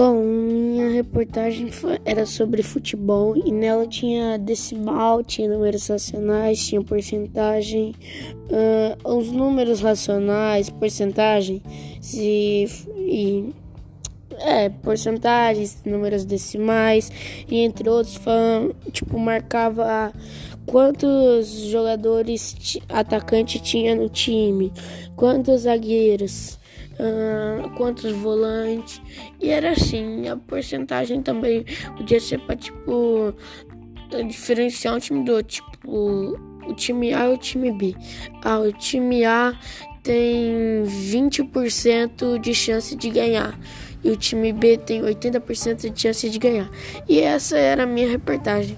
Bom, 0.00 0.22
minha 0.24 0.88
reportagem 0.88 1.68
era 2.06 2.24
sobre 2.24 2.62
futebol 2.62 3.36
e 3.36 3.52
nela 3.52 3.86
tinha 3.86 4.38
decimal, 4.38 5.22
tinha 5.22 5.46
números 5.46 5.86
racionais, 5.88 6.66
tinha 6.66 6.82
porcentagem, 6.82 7.94
uh, 8.48 9.14
os 9.18 9.30
números 9.30 9.82
racionais, 9.82 10.70
porcentagem 10.70 11.62
se, 12.00 12.64
e 12.96 13.52
é, 14.38 14.68
porcentagens, 14.68 15.82
números 15.84 16.24
decimais 16.24 17.10
e 17.48 17.58
entre 17.58 17.88
outros, 17.88 18.18
tipo, 18.92 19.18
marcava 19.18 20.12
quantos 20.66 21.48
jogadores 21.48 22.78
atacantes 22.88 23.60
tinha 23.60 23.94
no 23.94 24.08
time, 24.08 24.72
quantos 25.16 25.62
zagueiros, 25.62 26.58
uh, 26.94 27.68
quantos 27.76 28.12
volantes. 28.12 29.02
E 29.40 29.50
era 29.50 29.72
assim, 29.72 30.28
a 30.28 30.36
porcentagem 30.36 31.22
também 31.22 31.64
podia 31.96 32.20
ser 32.20 32.38
para 32.40 32.56
tipo 32.56 33.34
diferenciar 34.28 34.96
um 34.96 34.98
time 34.98 35.24
do 35.24 35.32
outro, 35.32 35.56
tipo 35.56 36.50
o 36.66 36.74
time 36.74 37.12
A 37.12 37.28
e 37.28 37.34
o 37.34 37.38
time 37.38 37.72
B. 37.72 37.94
Ah, 38.44 38.58
o 38.58 38.72
time 38.72 39.24
A 39.24 39.58
tem 40.02 40.84
20% 40.84 42.38
de 42.38 42.54
chance 42.54 42.94
de 42.96 43.10
ganhar 43.10 43.58
e 44.02 44.10
o 44.10 44.16
time 44.16 44.52
B 44.52 44.78
tem 44.78 45.02
80% 45.02 45.90
de 45.90 46.00
chance 46.00 46.28
de 46.28 46.38
ganhar. 46.38 46.70
E 47.08 47.20
essa 47.20 47.56
era 47.58 47.82
a 47.82 47.86
minha 47.86 48.08
reportagem. 48.08 48.76